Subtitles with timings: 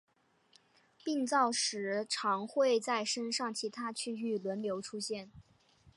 [1.03, 5.29] 病灶时常会在身上其他区域轮流出现。